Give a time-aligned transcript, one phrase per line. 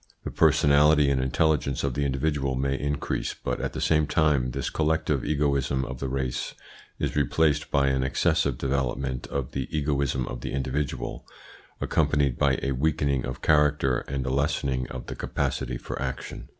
[0.23, 4.71] The personality and intelligence of the individual may increase, but at the same time this
[4.71, 6.55] collective egoism of the race
[6.97, 11.27] is replaced by an excessive development of the egoism of the individual,
[11.79, 16.47] accompanied by a weakening of character and a lessening of the capacity for action.